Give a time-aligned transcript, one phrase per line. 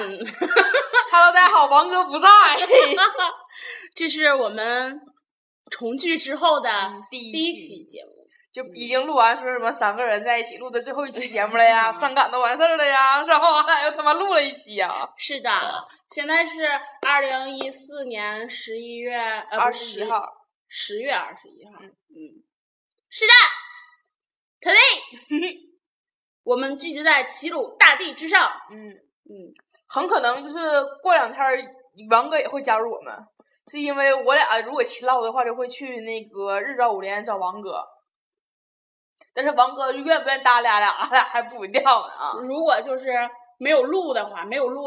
[1.50, 2.28] 好，王哥不在。
[3.94, 5.00] 这是我们
[5.70, 6.70] 重聚之后的
[7.10, 8.10] 第第一期期节目。
[8.52, 15.50] 就已经录完说什么三个人在一起录的最后一期 节目了呀，伤感都完事儿了呀，然后俺俩又他妈录了一期呀，是的，
[16.10, 16.68] 现在是
[17.06, 20.22] 二零一四年十一月呃二十一号，
[20.68, 21.72] 十月二十一号。
[21.80, 22.44] 嗯嗯，
[23.08, 23.32] 是的
[24.60, 25.60] ，today
[26.44, 28.52] 我们聚集在齐鲁大地之上。
[28.70, 29.54] 嗯，嗯，
[29.92, 31.44] 很可能就是过两天
[32.10, 33.14] 王哥也会加入我们，
[33.70, 37.84] 是因为我俩如果勤劳的话，就会去那个日照五连找王哥。
[39.34, 41.90] 但是王哥愿不愿意搭俩俩，俺俩还不一定呢。
[42.42, 43.10] 如果就是
[43.58, 44.84] 没有路的话，没有路，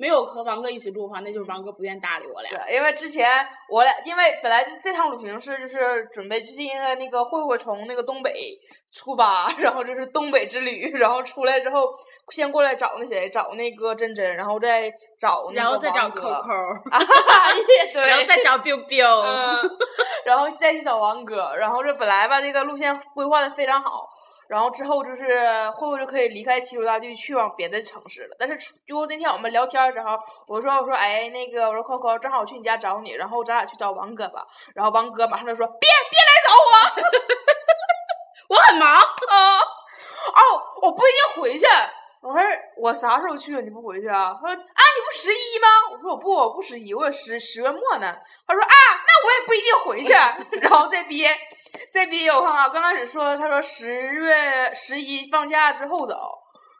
[0.00, 2.50] 没有和王哥一起录的话，那就是王哥不愿搭理我俩。
[2.50, 8.58] 对，因为之前我俩，因为本来这这趟旅行是就是准备，就是因为那个慧慧从那个东北
[8.90, 11.86] 出发，然后就是东北之旅，然后出来之后
[12.30, 14.90] 先过来找那谁，找那个珍珍，然后再
[15.20, 16.98] 找那个 然后再找王哥 Coco，啊，
[17.92, 19.06] 对，然后再找 biu biu。
[19.06, 19.60] 嗯，
[20.24, 24.08] 然后再去找王哥，然后这本来吧，这个路线规划的非常好，
[24.50, 28.36] 然后之后就是慧慧就可以离开齐鲁大地去往别的城市了。
[28.36, 30.18] 但是就那天我们聊天的时候，
[30.48, 34.44] 我说我说哎那个我说扣扣正好我去你家找你，然后咱俩去找王哥吧。
[34.74, 36.50] 然后王哥马上就说别别来找
[38.50, 38.98] 我， 我很忙，啊
[40.34, 40.42] 哦
[40.82, 41.64] 我不一定回去。
[42.22, 42.40] 我说
[42.76, 43.60] 我啥时候去啊？
[43.62, 44.34] 你不回去啊？
[44.34, 45.68] 他说啊，你不十一吗？
[45.90, 48.14] 我说我不，我不十一，我十十月末呢。
[48.46, 48.76] 他说啊，
[49.06, 50.12] 那我也不一定回去。
[50.60, 51.30] 然后再憋，
[51.90, 56.14] 再憋，我看看，刚开始说他说十月十一放假之后走，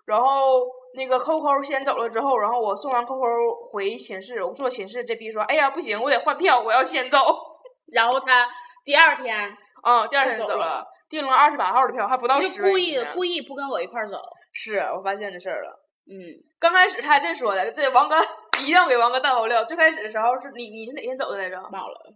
[0.05, 3.25] 然后那个扣扣先走了之后，然后我送完扣扣
[3.73, 7.19] 回寝室，我坐寝室，这逼说，哎呀不行，我得换票，我要先走。
[7.93, 8.47] 然后他
[8.84, 14.19] 第二天啊、第二天就走了，订了二十八号的票，还不到十就故意故意不跟我一块儿走。
[14.53, 15.87] 是我发现这事儿了。
[16.11, 16.16] 嗯，
[16.59, 18.16] 刚开始他还真说的，这王哥
[18.61, 19.65] 一定要给王哥带头料。
[19.65, 21.56] 最开始的时候是你你是哪天走的来着？
[21.56, 22.15] 忘了，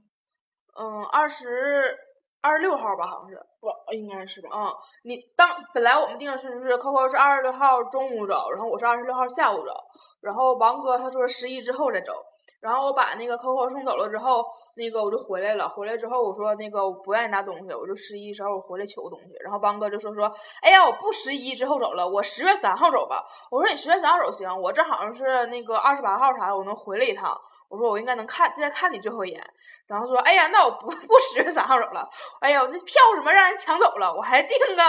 [0.81, 1.97] 嗯，二十
[2.41, 3.41] 二十六号吧，好像是。
[3.61, 4.50] 我应该是吧。
[4.53, 4.75] 嗯，
[5.05, 9.72] 你当本来我们定的是就是 Coco 是二十六号中午走，然后我是二十六号下午走，
[10.21, 12.12] 然后王哥他说十一之后再走，
[12.61, 14.45] 然后我把那个 Coco 送走了之后，
[14.77, 20.31] 那个我就回来了，回来之后我说那个我不愿意拿东西，我就十一时候我回来取个东西，然后邦哥就说说，
[20.62, 27.37] 哎呀我不十一之后走了，我十月三号走吧，我说你十月三号走行，我正好是那个二十八号啥的我能回来一趟，
[27.69, 29.43] 我说我应该能看再看你最后一眼。
[29.87, 32.09] 然后说，哎呀，那我不 不十月三号走了，
[32.41, 34.83] 哎呀，那票什么让人抢走了，我还订个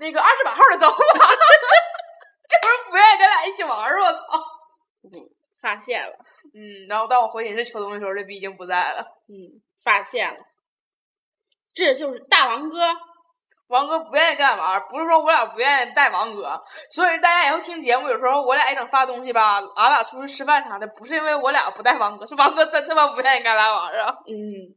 [0.00, 0.96] 那个二十八号的走吧，
[2.48, 4.18] 这不是不愿意跟俩一起玩儿，我操！
[5.60, 6.12] 发现了，
[6.54, 9.04] 嗯，然后当我回寝室取东西的时候，这逼已经不在了。
[9.28, 10.36] 嗯，发现了，
[11.74, 12.78] 这就是大王哥。
[13.68, 16.58] 王哥不愿意跟俺玩儿，不是说我俩不愿意带王哥，
[16.90, 24.16] 所以大家以后听节目，有时候我俩一整发东西吧，俺俩出去吃饭啥的，不是因为我俩不带王哥，是王哥真他妈不愿意干那玩意儿啊。
[24.26, 24.72] 嗯，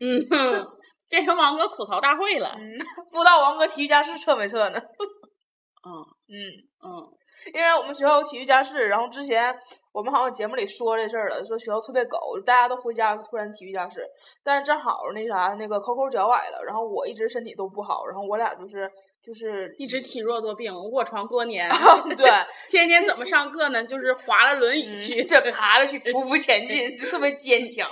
[0.00, 0.68] 嗯哼，
[1.08, 2.54] 变成王哥吐槽大会了。
[2.58, 2.78] 嗯，
[3.10, 4.78] 不知道王哥体育家室撤没撤呢？
[4.78, 6.68] 嗯嗯。
[6.80, 7.10] 嗯，
[7.54, 9.54] 因为我们学校有体育家室，然后之前
[9.92, 14.06] 我们好像节目里说这事儿了，说学校特别狗，大家都回家突然体育家室，
[14.44, 18.90] 但是正好那啥那个 Coco 脚崴了，然后我一直身体都不好，然后我俩就是
[19.22, 21.70] 就是一直体弱多病，卧床多年，
[22.16, 22.30] 对，
[22.68, 23.82] 天天怎么上课呢？
[23.84, 25.24] 就是划了轮椅去。
[25.24, 27.88] 这 爬着去匍匐前进，就特别坚强。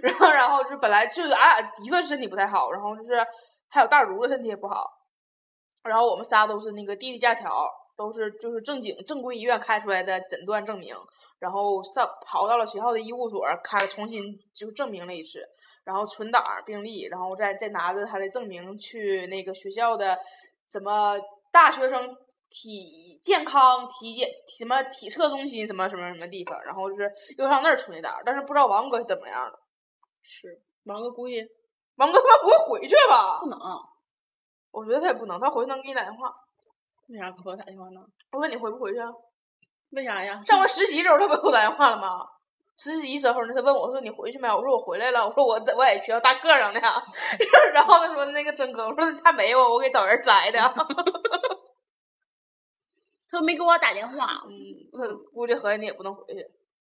[0.00, 3.24] 然后然后就本来就是俺俩的确是身体不太好，然后就是
[3.68, 4.84] 还有大如的身体也不好，
[5.84, 7.68] 然后我们仨都是那个地地假条。
[7.98, 10.94] 都是就是正经正规医院开出来的诊断证明，
[11.40, 15.44] 然后上跑到了学校的医务所开重新就证明了一次，
[15.82, 20.16] 然后存档病历，然后再再拿着他的证明去那个学校的
[20.68, 21.18] 什么
[21.50, 22.16] 大学生
[22.48, 29.58] 体健康体检什么体测中心什么什么什么地方，然后就是又上那儿存的档，但是不知道王哥是怎么样了。
[30.22, 31.44] 是王哥估计
[31.96, 33.40] 王哥他妈不会回去吧？
[33.40, 33.58] 不能，
[34.70, 36.32] 我觉得他也不能，他回去能给你打电话。
[37.08, 38.00] 为啥给我打电话呢？
[38.32, 39.08] 我问你回不回去啊？
[39.90, 40.42] 为啥呀？
[40.44, 42.26] 上回实习时候他不给我打电话了吗？
[42.76, 44.48] 实习时候呢，他问我说你回去没？
[44.48, 45.26] 我说我回来了。
[45.26, 46.80] 我说我我在学校大个上呢。
[47.74, 50.58] 然后他说那个真哥，我说他没有，我给找人来的。
[53.30, 54.26] 他没给我打电话。
[54.46, 54.52] 嗯，
[54.92, 56.40] 他估计合计你也不能回去。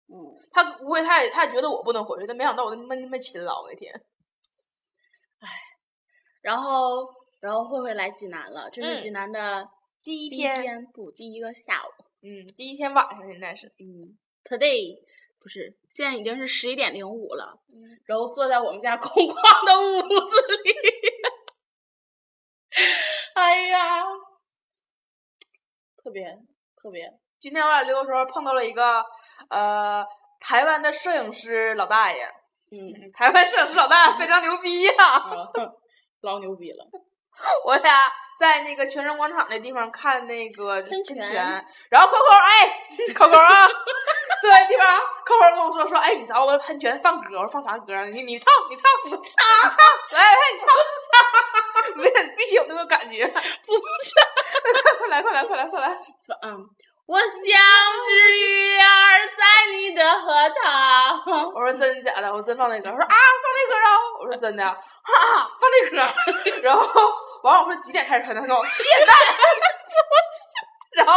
[0.09, 0.15] 嗯，
[0.51, 3.93] 他估计他也他也觉得我不能回去，他没想到我那么那么勤劳那天。
[5.39, 5.47] 唉
[6.41, 7.07] 然后
[7.41, 9.67] 然后慧慧来济南了，这是嗯济南的
[10.07, 11.89] 第一第一天，不，第一个下午。
[12.21, 13.67] 嗯，第一天晚上现在是。
[13.77, 14.95] 嗯，today
[15.37, 17.59] 不是，现在已经是十一点零五了。
[17.73, 20.73] 嗯然后坐在我们家空旷的屋子里，
[23.35, 23.99] 哎呀，
[25.97, 26.39] 特别
[26.81, 27.11] 特别
[27.41, 29.03] 今天我俩溜的时候碰到了一个
[29.49, 30.05] 呃
[30.39, 32.25] 台湾的摄影师老大爷，
[32.71, 35.51] 嗯，台湾摄影师老大爷非常牛逼呀、啊
[36.23, 36.87] 老牛逼了。
[37.65, 42.79] 我俩在那个情人广场那地方看那个喷泉，泉然后扣扣哎，
[43.13, 43.67] 扣扣啊，
[44.41, 48.05] 坐在地方，扣扣跟我说说，哎，你找我喷泉放歌，我说放啥歌啊？
[48.05, 53.25] 你你唱，你唱，不唱，你唱，来来你唱，不唱，没必须有那个感觉，
[53.65, 53.73] 不
[54.03, 54.13] 是，
[54.99, 55.87] 快来快来快来快来，
[56.43, 56.69] 嗯，
[57.07, 61.23] 我像只鱼儿在你的荷塘。
[61.55, 62.31] 我说真的假的？
[62.31, 63.89] 我真放那歌，我说啊放那歌啊，
[64.21, 66.83] 我说真的，哈、啊、放那歌，然后
[67.43, 68.41] 完了我说几点开始喷的？
[68.41, 69.15] 他跟我七点半，
[71.05, 71.13] 然后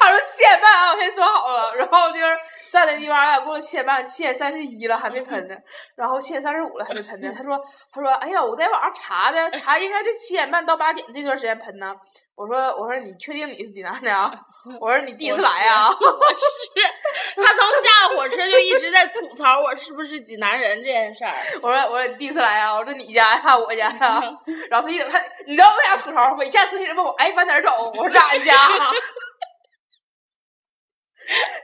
[0.00, 2.38] 他说七点半啊，我先说好了，然后就是
[2.70, 5.54] 在那地方，俺俩过了七点半，七点三十一了还没喷呢，
[5.94, 7.32] 然后七点三十五了还没喷呢。
[7.36, 7.58] 他说
[7.92, 11.94] 他说哎呀，我在网上查的，查应该是七点半到八点这段时间喷呢。
[12.34, 14.32] 我说我说你确定你是济南的啊？
[14.80, 15.90] 我说你第一次来啊？
[15.90, 15.96] 是，
[17.36, 21.34] 他从下火车就一直在吐槽我是不是济南人这件事儿。
[21.62, 22.74] 我说我说你第一次来啊？
[22.74, 24.22] 我说你家呀，我家呀。
[24.70, 26.42] 然后他一他，你知道为啥吐槽不？
[26.42, 27.92] 一下车里人问我，哎，往哪儿走？
[27.94, 28.54] 我说咱家。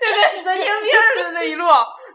[0.01, 1.65] 就跟神经病似的那一路，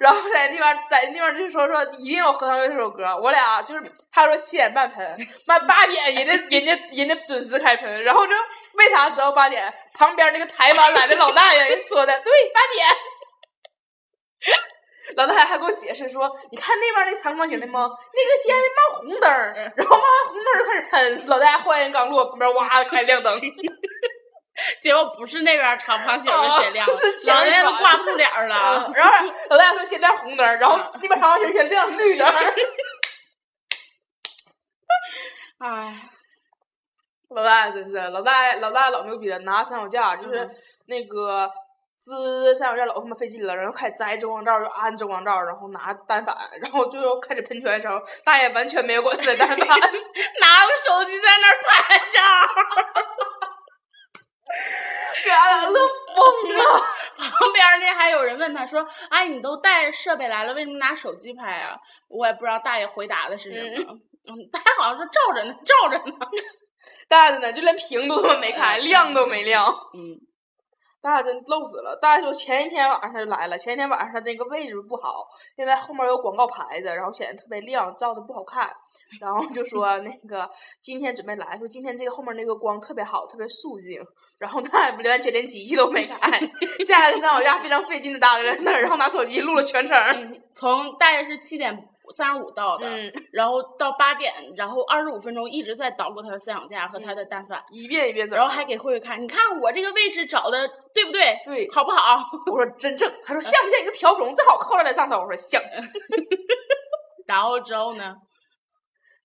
[0.01, 3.81] 然后在那地方，在那地方就说说一定有《荷塘月》这首歌，我俩就是
[4.11, 8.33] 他说七点半喷，妈八点人家人家人家准时开喷，然后就
[8.73, 9.73] 为啥只要八点？
[9.93, 12.85] 旁边那个台湾来的老大爷说的，对，八点。
[15.15, 17.89] 老大爷还给我解释说，你看那边那长方形的吗？
[18.13, 19.29] 那个先冒红灯，
[19.75, 21.25] 然后冒完红灯就开始喷。
[21.27, 23.39] 老大爷话音刚落，旁边哇开亮灯。
[24.81, 28.85] 结果不是那边长方形的先亮，哦是前都挂不脸了。
[28.87, 29.13] 嗯然后
[29.49, 32.33] 老大爷说先亮红灯，然后嗯那边长方形先亮绿灯儿。
[35.59, 36.09] 哎，
[37.29, 40.49] 老大爷真是，老大爷老大爷老牛逼了，拿三脚架就是嗯
[40.87, 41.51] 那个
[41.99, 52.21] 支三脚架老他妈费劲了，然后开始摘遮光罩，又安遮光罩，然后拿单反，然后最后开始喷泉的时候，大爷完全没有管他的单反， 拿个手机在那儿拍照，
[55.25, 55.79] 给俺俩乐
[56.15, 56.63] 疯了。
[57.17, 61.75] 旁边那还有人问他说：“哎，你都带着设备来了，为什么拿手机拍啊？”
[62.07, 63.93] 我也不知道大爷回答的是什么。
[64.29, 66.27] 嗯，大爷好像说照着呢，照着呢。
[67.09, 69.65] 大爷呢，就连屏都他妈没开，亮都没亮。
[69.65, 70.19] 嗯，
[71.01, 71.97] 大家真漏死了。
[72.01, 75.25] 大家说前一天晚上他就来了，前一天晚上他那个位置不好，
[75.55, 78.69] 因为后面有广告牌子，然后显得特别亮，照的不好看。
[79.21, 80.49] 然后就说 那个
[80.81, 84.01] 今天准备来，说今天这个后面那个光特别好，特别肃静。
[84.37, 86.39] 然后大爷完全连机器都没开，
[86.85, 89.97] 下来就在我家非常费劲的搭在那儿，然后拿手机录了全程。
[90.53, 91.75] 从大概是七点
[92.11, 98.35] 三十五到的，嗯，然后到八点，然后二十五分钟一直在捣鼓他的思想架和他的单反，一遍一遍走。
[98.35, 101.37] 然后还给慧慧看，你看我这个位置找的对不对？
[101.45, 102.23] 对好不好？
[102.51, 105.17] 我说 真正，他说像不像一个瓢虫，正好扣在了上头。
[105.17, 105.61] 我说像。
[107.27, 108.15] 然后之后呢？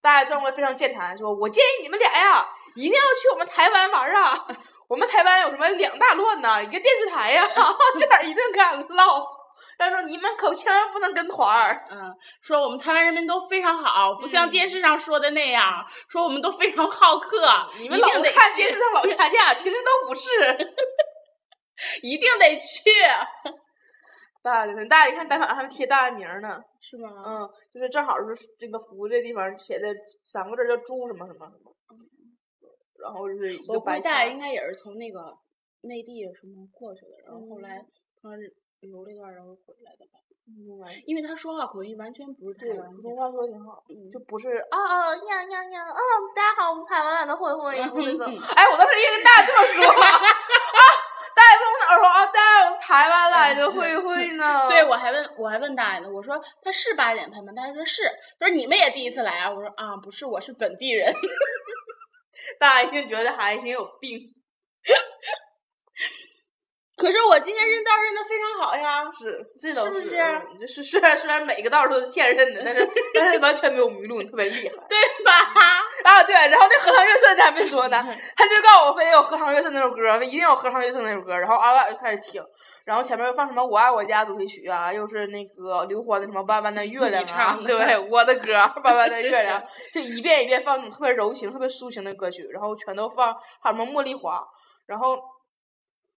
[0.03, 4.47] 大爷装的非常健谈，说：“我建议你们俩呀，一定要去我们台湾玩啊！
[4.89, 7.47] 我们台湾有什么两大乱呐，一个电视台呀，
[7.95, 9.25] 这点儿一顿跟俺唠。
[9.79, 11.87] 他说你们可千万不能跟团儿。
[11.91, 17.47] 嗯，说我们台湾人民都非常好，不像嗯电视上说的那样，说我们都非常好客，
[17.81, 20.31] 你们老看电视上老掐架，其实都不是。
[22.03, 22.91] 一定得去，
[24.43, 26.61] 大爷，大爷，你看单反上还贴大爷名儿呢。
[26.81, 27.11] 是吗？
[27.27, 29.89] 嗯，就是正好是这个服这地方写的
[30.23, 31.73] 三个字儿叫朱什么什么什么。
[33.03, 35.37] 然后就是一我个白签儿估计大爷应该也是从那个
[35.81, 37.87] 内地什么过去的，然后后来嗯
[38.23, 38.31] 他
[38.83, 43.17] 是游了一段然后回来的吧，嗯因为他说话口音完全不是台对，湾腔普通。
[43.17, 46.01] 话说的挺好，嗯就不是啊啊呀呀呀啊！
[46.35, 50.19] 大家好，我是台湾来的慧慧， 不是说嗯哎，我当时也跟大家这么说 啊，
[51.37, 52.27] 大家跟我哪儿说啊？
[52.27, 54.67] 大家我是台湾来的慧慧呢？
[54.67, 57.53] 对，我还问我还问大爷呢，我说他是八点喷吗？
[57.55, 58.03] 大爷说是，
[58.41, 59.49] 他说你们也第一次来啊？
[59.49, 61.15] 我说啊，不是，我是本地人。
[62.59, 64.19] 大家一定觉得这孩子挺有病。
[67.03, 69.03] 可是我今天认道认的非常好呀。
[69.13, 74.75] 是，这都是不是嗯就是虽然虽然每个道都是现认的，但是 但是完全没有迷路，你特别厉害。
[74.89, 75.33] 对吧？
[76.05, 77.99] 啊，对，然后那《荷塘月色》你还没说呢，
[78.37, 82.43] 他就告诉我非得有《荷塘月色》那首歌，非一定有《荷塘月色》那首歌，然后俺俩就开始听，
[82.85, 88.53] 然后前面又放什么《我爱我家》主题曲啊，又是那个刘欢的什么《弯弯的月亮》啊唱，对，我的歌
[88.85, 89.61] 《弯弯的月亮
[89.95, 94.39] 》，就一遍一遍放那种特别柔情、特别抒情的歌曲，然后全都放，还有什么《茉莉花》，
[94.87, 95.17] 然后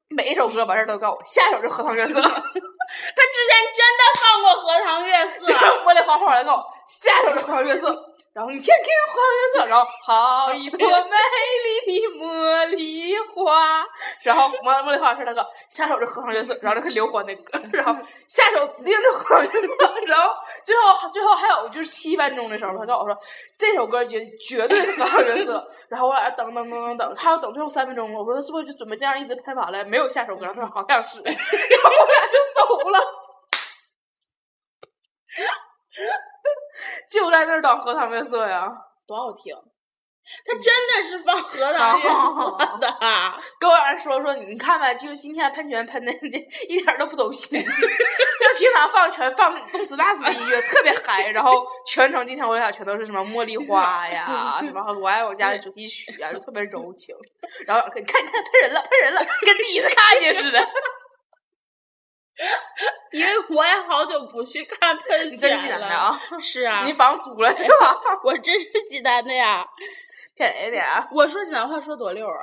[0.10, 2.14] 每一首歌完事儿都告诉我，下一首是《荷塘月色》。
[2.22, 5.46] 他之前真的放过《荷塘月色》，
[5.84, 7.92] 茉莉花花来告下一首是《荷塘月色》，
[8.36, 11.16] 然后你天天花月色，然后好一朵美
[11.88, 13.86] 丽的茉莉花，
[14.24, 17.96] 然后茉茉莉花是那个下手是荷塘月色，然后这是刘欢的歌， 然后
[18.28, 19.68] 下手指定是荷塘月色，
[20.08, 20.34] 然后
[20.66, 23.18] 最后最后还有就是七分钟的时候，他告诉我说
[23.58, 30.46] 这首歌绝绝对是荷塘月色，然后我俩等等等等等，他要等最后三分钟，我说他是不是就准备这样一直拍完了，没有下首歌？
[30.48, 33.00] 他说好像是， 然后我俩就走了。
[37.10, 38.70] 就在那儿等荷塘月色呀，
[39.08, 39.56] 多好听！
[40.44, 42.98] 他真的是放荷塘月色 的，
[43.60, 46.12] 跟我人说说，你看吧，就是今天喷泉喷的，
[46.68, 47.60] 一点都不走心。
[47.62, 57.16] 就平常放全放动次打次的音乐，特别嗨，然后全程今天我俩全都是什么茉莉花呀，什么我爱我家的主题曲呀，就特别柔情。
[57.68, 60.60] 然后你看，你看喷人了，喷人了，跟第一次看见似的。
[63.14, 66.20] 因为我也好久不去看喷泉了啊！
[66.42, 67.96] 是啊，你房租了是吧？
[68.24, 69.66] 我真是济南的呀，
[70.36, 71.08] 骗人的呀！
[71.12, 72.34] 我说济南话说多溜啊！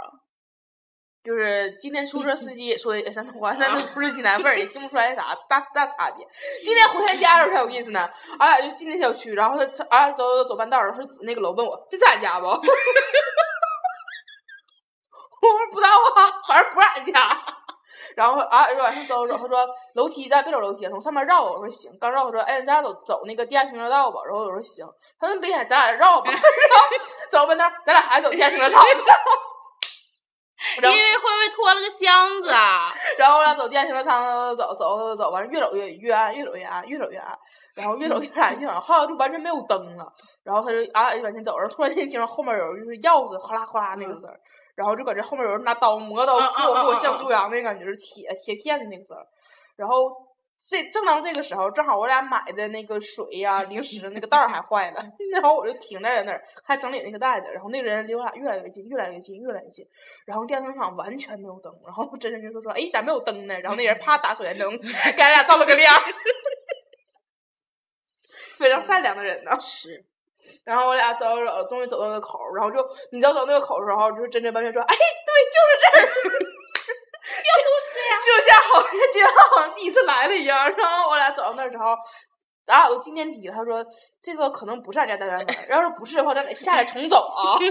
[1.23, 6.27] 就是今天出租车司机也说的也山东话，那都不是济南味儿，也听不出来啥大 大差别。
[6.65, 8.09] 今天回他家的时候才有意思呢，
[8.41, 12.61] 俺俩就进那小区，然后他俺俩走走走半道儿，他指那个楼问我：“这是俺家不？”我
[15.49, 17.45] 说：“不知道啊，好像不是俺家。”
[18.17, 21.45] 然后啊，往上走走，他说楼梯咱别走楼梯，从上面绕。
[21.45, 24.21] 我说行，刚绕，他说哎，咱俩走走那个地下停车道吧。
[24.25, 24.87] 然后我说行，
[25.19, 26.31] 他说别咱俩绕吧。
[26.31, 26.41] 然后
[27.31, 28.83] 走半道，咱俩还走地下停车场。
[30.77, 32.93] 因为会不会拖了个箱子啊？
[33.19, 37.37] 然后我俩走地下停车场，走走走走，完越走越越暗，越走越暗，越走越暗。
[37.75, 40.07] 然后越走越暗，越往后就完全没有灯了。
[40.45, 44.39] 然后他就俺俩就往前走，然后突然间听到后面有就是钥匙哗啦哗啦那个声儿。
[44.75, 49.27] 然后就搁这后面有人拿刀磨刀剁剁像猪羊那感觉，是铁铁片的那个声儿。
[49.77, 50.11] 然后
[50.69, 57.51] 这正当这个时候，正好我俩买的那个水呀、零食那个袋儿还坏了， 然后我就停在了那儿，还整理那个袋子。
[57.53, 59.85] 然后那个人离我俩越来越近，越来越近，越来越近。
[60.25, 64.71] 然后电商场完全没有灯，然后真真就说说：“哎，咋没有灯呢？”然后那人啪打手电灯，
[65.17, 65.95] 给俺俩照了个亮。
[68.57, 69.59] 非常善良的人呢。
[69.61, 70.05] 是。
[70.65, 76.03] 然后我俩走走走，终于走到那个口儿，然后就你知道走那个口的时候，就是真真半半说：“哎，对，就是这儿，
[77.23, 77.39] 就
[77.89, 81.97] 是呀， 就像好像就像好像第一次来了一样。”然后我俩走到那儿之后，
[82.67, 83.85] 咱俩都进电梯，他说
[84.23, 87.57] ：“这个可能不是俺家单元门，要是不是的话，咱得下来重走啊。”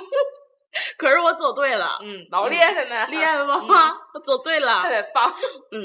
[0.98, 3.60] 可是我走对了，嗯，老厉害呢，厉害吧？
[4.16, 5.30] 我走对了，特别棒，
[5.72, 5.78] 嗯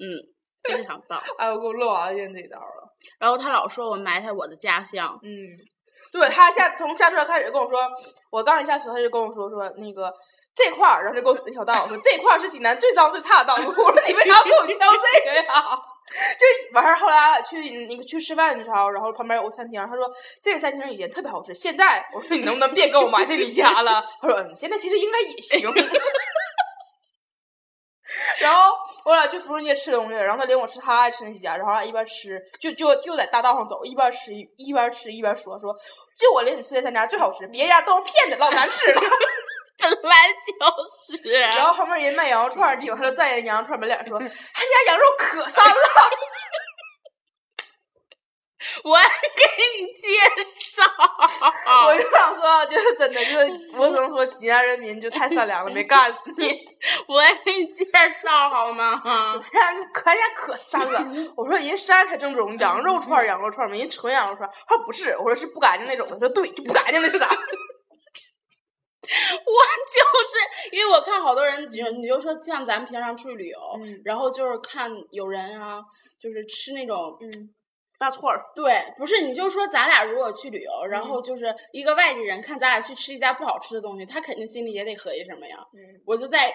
[0.00, 0.02] 嗯，
[0.62, 1.22] 非常棒。
[1.36, 2.90] 哎，我给我乐完了，这道了。
[3.18, 5.30] 然后他老说我埋汰我的家乡，嗯。
[6.14, 7.80] 对他下从下车开始跟我说，
[8.30, 10.14] 我刚一下车他就跟我说说那个
[10.54, 13.66] 这块儿，然后就给我指一条道，说这块儿是济南最脏最差的道路。
[13.82, 15.44] 我说你为啥给我挑这个呀？
[16.38, 20.08] 就完事儿，后来去那个去吃饭的时候，然后旁边有个餐厅，他说
[20.40, 24.04] 这个餐厅以前特别好吃，现在我说你能不能别给我埋汰你家了？
[24.20, 25.68] 他说嗯，现在其实应该也行。
[28.38, 28.72] 然后
[29.04, 35.74] 我俩去芙蓉街吃东西，然后他领我吃他爱吃那几家，然后俺一边吃就就就在大道上走，一边吃一边吃一边说说，
[36.16, 39.00] 就我领你吃的三家最好吃，别家都是骗子，老难吃了。
[39.76, 41.30] 本来就是。
[41.40, 45.74] 然后旁边人卖羊肉串的地方，他就站人羊肉串门脸说， 他家羊肉可膻了。
[48.82, 49.44] 我给
[49.80, 50.08] 你介
[50.52, 50.82] 绍，
[51.86, 56.64] 我就想说，就是真的，就是 我只能说，济南人民就太善良了，没干死你。
[57.06, 59.00] 我给你介绍好吗？
[59.52, 61.32] 人家可人家可膻了。
[61.36, 64.50] 我说人山才正宗，羊肉串羊肉串嘛，人纯羊肉串。
[64.66, 66.14] 他说不是，我说是不干净那种的。
[66.16, 67.28] 他说对，就不干净的膻。
[69.06, 73.58] 我就是因为我看好多人，就你就说像咱们平常出去旅游，
[74.04, 75.80] 然后就是看有人啊，
[76.18, 77.54] 就是吃那种嗯。
[78.04, 85.56] 大串儿，对，不是，你就说咱俩如果去旅游，然后就是一个外地人看咱俩去吃一家不好吃的东西，他肯定心里也得合计什么呀？
[86.04, 86.52] 我就在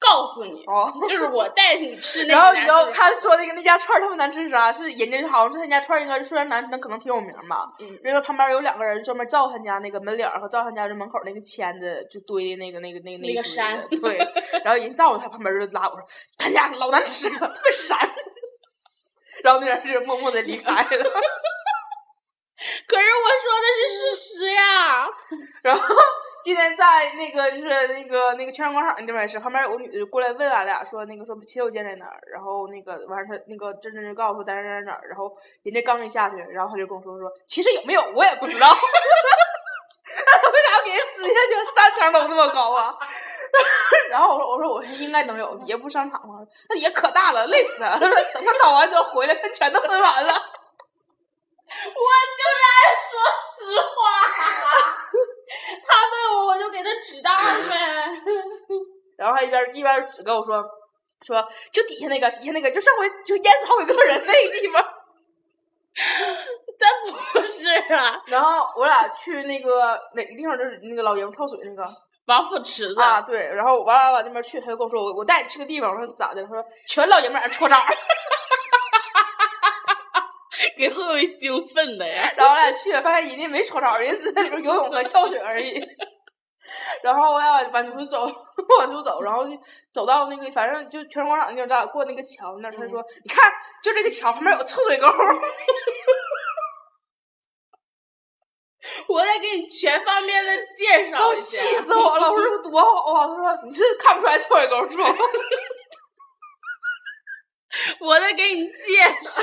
[0.00, 0.64] 告诉你，
[1.08, 2.34] 就是我带你吃 那。
[2.34, 4.72] 然后你知道他说那个那家串儿特别难吃是啥？
[4.72, 7.72] 是人家好像是他家串儿应该是虽然难吃，但可能挺有名吧。
[7.78, 7.98] 嗯。
[8.02, 13.86] 人家旁边有两个人专门照他家那个门脸儿和照他家这门口那个签子就堆的那个那个那个那个山。
[14.02, 14.18] 对。
[14.64, 16.04] 然后人照着他旁边就拉我说，
[16.36, 17.96] 他家老难吃了， 特别膻。
[19.42, 20.88] 然后那人就默默的离开了。
[20.88, 20.96] 可
[22.98, 25.06] 是我说的是事实呀。
[25.62, 25.94] 然后
[26.42, 32.20] 今天在那个就是那个那个泉阳广场那地方也是，旁边有个女的就过来问俺俩说那个说洗手间在哪儿？
[32.32, 35.06] 然后那个完事他那个真真就告诉说在哪哪哪儿。
[35.08, 38.66] 然后人家刚一下去，然后他就跟我说说其实有没有我也不知道。
[40.18, 41.32] 为啥给人指下去
[41.74, 42.92] 三层楼那么高啊？
[44.10, 46.40] 然后我说我说我说应该能有，底下不商场吗？
[46.68, 47.96] 那底下可大了，累死了。
[48.00, 50.32] 他说等他找完之后回来，他全都分完了。
[50.32, 52.00] 我
[52.38, 53.92] 就是爱说实话。
[57.04, 57.30] 知道
[57.70, 57.74] 呗。
[59.16, 60.62] 然后还一边一边指跟我说，
[61.22, 64.84] 说就底下那个底下那个，就上回就淹死好几个人那个地方。
[66.78, 66.88] 真
[67.32, 68.22] 不是啊。
[68.26, 71.82] 然后我俩去那个哪个地方，就是那个老爷们跳水那个
[72.28, 73.38] 王府池子啊，对。
[73.40, 75.90] 然后完了往那边去，他就跟我说，我我带你去个地方。
[75.90, 76.42] 我说咋的？
[76.44, 77.76] 他说全老爷们儿搓澡。
[80.76, 82.30] 给贺伟兴奋的呀！
[82.36, 85.80] 然后我俩去了，发现人家没搓澡，人家只在里边游泳和跳水而已。
[87.02, 88.24] 然后我俩往往出走，
[88.78, 89.56] 往出走，然后就
[89.90, 92.72] 走到那个，反正就全广场那地儿，咱俩过那个桥那儿。
[92.72, 93.50] 他说：“你看，
[93.82, 95.06] 就这个桥旁边有臭水沟。”
[99.08, 101.62] 我得给你全方面的介绍一下。
[101.62, 102.30] 气死我了！
[102.30, 103.26] 我说多好啊！
[103.26, 105.08] 他说：“你是看不出来臭水沟是吗？”
[108.00, 109.42] 我得给你介绍。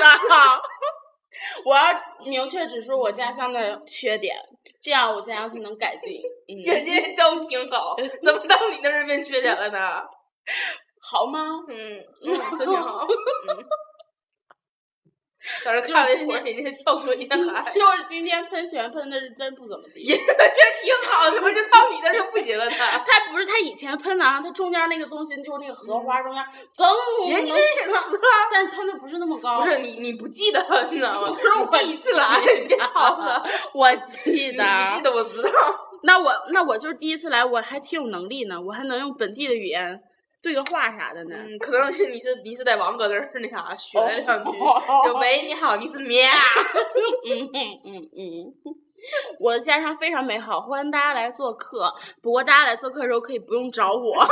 [1.64, 1.84] 我要
[2.24, 4.36] 明确指出我家乡的缺点，
[4.82, 6.20] 这样我家乡才能改进。
[6.64, 10.02] 人家都挺好，怎么到你那儿变缺点了呢？
[11.00, 11.40] 好吗？
[11.68, 13.06] 嗯嗯，真挺好。
[15.64, 17.36] 在这看了一会儿，人家跳水也还。
[17.62, 20.02] 就是今天喷泉喷的是真不怎么地。
[20.02, 20.24] 也挺
[21.08, 22.72] 好，怎么就到你那就不行了呢？
[23.06, 26.88] 他不是他以前喷的啊，他中间那个东西就是那个荷花中间，增
[27.30, 29.60] 人家死了，但是喷的不是那么高。
[29.60, 31.28] 不是你你不记得你知道吗？
[31.32, 33.42] 不是我第一次来，别吵了。
[33.74, 35.50] 我记得，记得我知道。
[36.02, 40.02] 那我那我就是第一次来，我还挺有能力呢，我还能用本地的语言。
[40.46, 41.34] 对个话啥的呢？
[41.36, 44.52] 嗯，可能是你是你是在王哥那儿那啥学了两句，
[45.04, 46.30] 就喂你好，你是喵。
[47.28, 48.54] 嗯嗯嗯嗯，
[49.40, 51.92] 我的家乡非常美好，欢迎大家来做客。
[52.22, 54.24] 不过大家来做客的时候可以不用找我，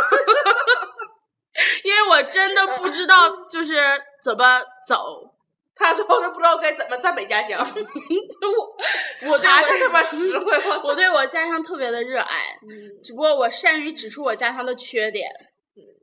[1.82, 3.74] 因为我真的不知道就是
[4.22, 5.32] 怎么走。
[5.74, 7.58] 他说我都不知道该怎么赞美家乡。
[7.58, 10.52] 我我对我这么实惠，
[10.84, 12.56] 我对我家乡特别的热爱，
[13.02, 15.28] 只不过我善于指出我家乡的缺点。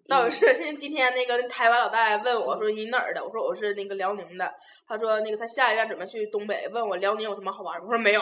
[0.10, 4.54] 倒是，今天那个台湾老大爷问我说：“你哪儿的？”我说：“我是那个辽宁的。”
[4.86, 8.22] 他说：“那个他下一站准备去东北，问我辽宁有什么好玩的。”我说：“没有。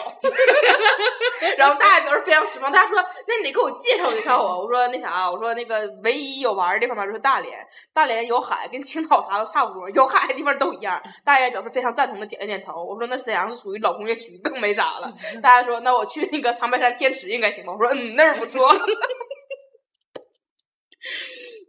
[1.58, 7.58] 然后大爷表示非常失望，大家说：“那你得给我介绍介绍我。”我说：“那啥，我说那个唯一有玩的地方嘛，就是大连。
[7.92, 12.84] 大连有海，跟青岛啥都差不多，有海的地方都一样。”大爷表示非常赞同的点了点头。
[12.84, 15.12] 我说：“那沈阳是属于老工业区，更没啥了。”
[15.42, 18.70] 大爷说：“那我去那个长白山天池应该行吧？”我说：“嗯，那儿不错。”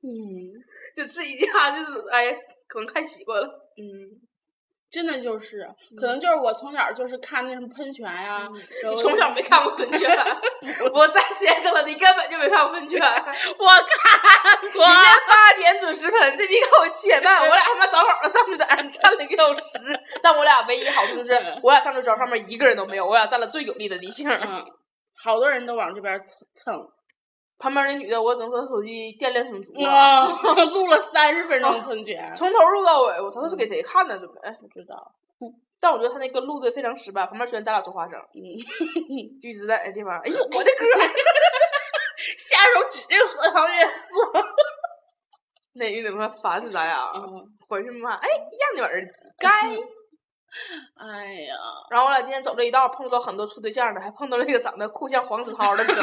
[0.04, 0.10] 嗯，
[0.96, 2.34] 就这一家就是哎，
[2.68, 3.48] 可能看习惯了。
[3.78, 4.10] 嗯，
[4.92, 5.66] 真的就是，
[5.98, 8.48] 可能就是我从小就是看那什么喷泉呀。
[8.52, 10.10] 你从小没看过喷泉？
[10.94, 13.00] 我在现在了，你根本就没看过喷泉。
[13.02, 14.72] 我看过。
[14.72, 19.80] 今天八点准时喷，这逼给我七点半，我俩他妈早早的上去在那站了一个小时。
[20.22, 21.34] 但我俩唯一好处就是，
[21.64, 24.30] 我俩上去之后上面一个人都没有，我俩占了最有利的地形。
[24.30, 24.66] 嗯，
[25.24, 26.92] 好多人都往这边蹭蹭。
[27.62, 30.26] 旁边那女的，我只能说手机电量挺足啊，
[30.74, 33.22] 录了三十分钟喷泉，从头录到尾。
[33.22, 34.18] 我操，那是给谁看的？
[34.18, 35.14] 准备不知道。
[35.80, 37.26] 但我觉得他那个录的非常失败。
[37.26, 38.44] 旁边虽然咱俩做花生，嗯，
[39.42, 40.20] 就一直在那地方。
[40.20, 40.86] 哎呦，我的哥！
[42.38, 44.10] 下手指这个荷塘月色。
[45.74, 47.12] 那女的妈烦死咱俩，
[47.68, 49.50] 回去骂，哎，让你儿子该。
[50.98, 51.56] 哎呀，
[51.90, 56.02] 然后我俩今天走这一道，碰到很多处对象的，还碰到了一个长得酷像黄子韬的 哥哥。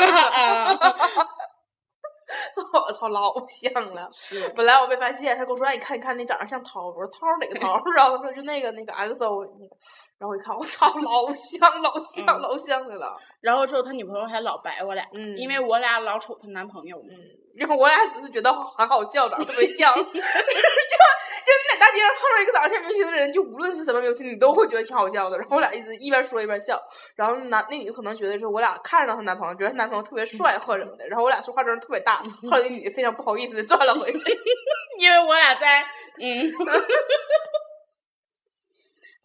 [2.87, 4.09] 我操，老像了！
[4.12, 9.77] 是，本来我没发现，他跟我说：“哎，你看，你看，你长得像涛。”我说：“涛哪个涛？” 然后他说：“就那个那个 XO 那个。”
[10.18, 13.16] 然后我一看，我操，老像老像老像的了。
[13.40, 15.05] 然后之后他女朋友还老白我俩，
[15.37, 16.99] 因为我俩老瞅他男朋友。
[17.09, 17.14] 嗯，
[17.59, 19.92] 然后我俩只是觉得很好笑，长得特别像。
[19.97, 25.38] 就就你在大街上碰到一个长得像明星的人，就无论是什么明星，你都会觉得挺好笑的。
[25.38, 26.81] 然后我俩一直一边说一边笑。
[27.14, 31.09] 然后男那女的可能觉得是我俩看着她男朋友，觉得她男朋友特别帅或者什么的。
[31.09, 32.23] 然后我俩说话声特别大。
[32.42, 34.38] 后来那女的非常不好意思的转了回去，
[35.01, 35.83] 因为我俩在
[36.21, 36.53] 嗯，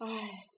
[0.00, 0.53] 唉。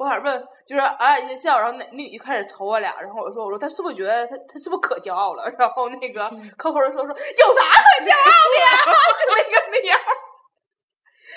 [0.00, 5.44] 我还问，就是俺俩一笑，然后那那女就开始瞅我俩，然后我说我说他是不是觉得他他是不是可骄傲了？
[5.60, 8.66] 然后那个扣扣就说说有啥可骄傲的呀？
[9.20, 10.00] 就那个那样，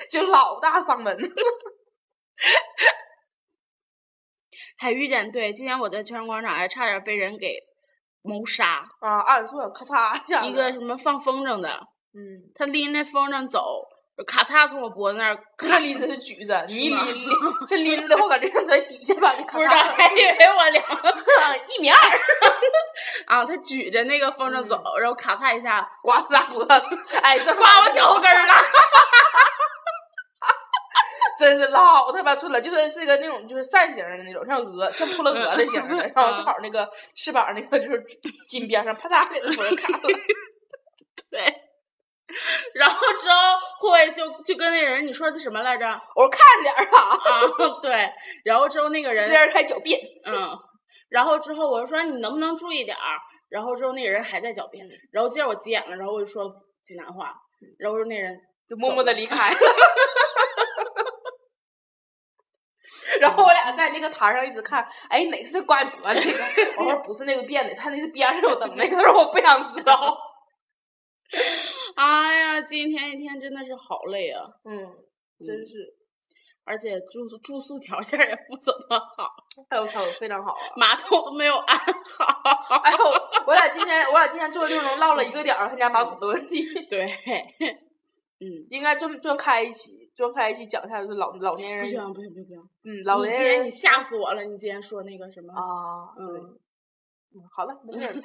[0.09, 1.13] 就老大嗓门。
[4.77, 7.57] 还遇见对，今天我在全城广场还差点被人给
[8.21, 9.19] 谋杀啊！
[9.19, 11.69] 按错，咔嚓一下，一个什么放风筝的，
[12.13, 13.85] 嗯，他拎那风筝走。
[14.27, 17.29] 咔嚓，从我脖子那儿，他拎的是举着，你拎拎，
[17.65, 19.33] 这拎着的话，感觉像在底下吧？
[19.33, 20.81] 不知道，还以为我俩
[21.75, 21.97] 一米二。
[23.25, 26.71] 啊，他举着那个风筝走，然后咔嚓一下刮死脖子，
[27.23, 28.53] 哎，这 刮我脚后跟了。
[31.39, 38.03] 真是老他妈寸了，就是是个那种就是扇形的那种，像鹅，像扑棱蛾的形的，然后正好那个翅膀那个就是
[38.47, 39.99] 金边上啪嚓给那人卡了。
[41.31, 41.41] 对，
[42.73, 43.35] 然后之后
[43.79, 45.85] 慧就就跟那人你说的什么来着？
[46.15, 48.09] 我说看点儿吧，啊，对，
[48.43, 50.49] 然后之后那个人开狡辩，嗯，
[51.09, 53.17] 然后之后我就说你能不能注意点儿？
[53.49, 56.51] 然后之后那个人还在狡辩，然后接着我急眼了，然后我就说
[56.81, 57.33] 济南话，
[57.77, 58.35] 然后说那人
[58.67, 59.57] 就默默的离开了。
[63.19, 66.43] 然后我 俩在那个台上一直看，哎，哪个是刮脖那个？
[66.79, 68.95] 我说不是那个变的，他那是边上有灯 那个。
[68.97, 70.17] 他说我不想知道。
[72.03, 74.43] 哎呀，今天一天真的是好累啊！
[74.65, 74.75] 嗯，
[75.39, 75.93] 真是，
[76.65, 79.29] 而且住宿住宿条件也不怎么好。
[79.69, 80.59] 哎呦我操，非常好啊！
[80.75, 82.25] 马桶都没有安好。
[82.83, 82.97] 哎呦，
[83.47, 86.65] 我俩今天 我俩今天坐六中唠了一个点儿他家马桶的问题。
[86.89, 87.05] 对，
[88.39, 91.85] 嗯，应该专专开一期，专开一期讲一下就是老老年人。
[91.85, 92.69] 不行不行不行不行！
[92.83, 94.43] 嗯，老年人你你吓死我了！
[94.43, 96.11] 你今天说那个什么啊？
[96.19, 96.25] 嗯
[97.35, 98.13] 嗯，好了，没事儿。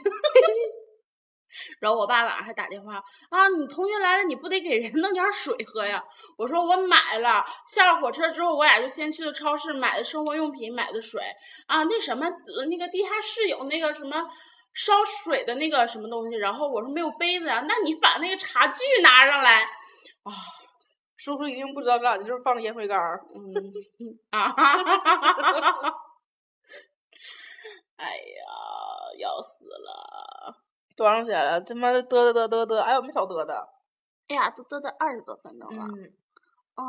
[1.80, 2.96] 然后我爸晚上还打电话
[3.30, 6.02] 啊，你同学来了，你不得给人弄点水喝呀？
[6.36, 11.22] 我说我买了，下了火车之后，我俩就先去了超市买的生活用品，买的水
[11.66, 12.26] 啊，那什么，
[12.70, 14.26] 那个地下室有那个什么
[14.74, 19.62] 烧水的那个什么东西，然后我说没有杯子啊，那你把那个茶具拿上来
[20.22, 20.32] 啊，
[21.16, 23.20] 叔叔一定不知道干啥，就是放烟灰缸儿。
[23.34, 23.50] 嗯
[24.30, 25.94] 啊，哈哈哈哈哈哈！
[27.96, 28.52] 哎呀，
[29.18, 30.67] 要死了！
[30.98, 31.60] 多长时间了？
[31.60, 33.54] 他妈的嘚嘚嘚嘚嘚，哎呦没少嘚嘚。
[34.26, 35.84] 哎呀，都嘚嘚二十多分钟了。
[35.84, 36.12] 嗯，
[36.74, 36.84] 嗯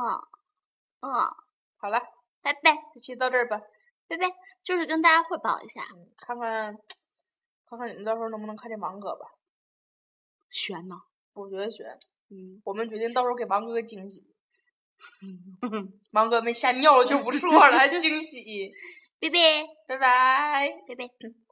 [1.02, 1.14] 嗯，
[1.78, 2.02] 好了，
[2.42, 3.62] 拜拜这期到这儿吧。
[4.08, 4.26] 拜拜，
[4.64, 6.76] 就是跟大家汇报一下，嗯，看看
[7.70, 9.28] 看看你们到时候能不能看见王哥吧。
[10.50, 10.96] 悬呢。
[11.34, 11.86] 我觉得悬。
[12.32, 14.26] 嗯，我们决定到时候给王哥个惊喜。
[16.12, 18.74] 王哥没吓尿了就不错了，还惊喜。
[19.22, 19.38] 拜拜
[19.88, 20.70] 拜拜。
[20.88, 21.49] 拜拜。